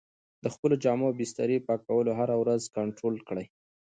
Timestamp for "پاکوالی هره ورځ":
1.67-2.61